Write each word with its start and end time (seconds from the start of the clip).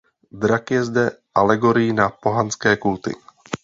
Drak 0.45 0.69
je 0.73 0.81
zde 0.83 1.05
alegorií 1.37 1.93
na 1.93 2.09
pohanské 2.09 2.77
kulty. 2.81 3.11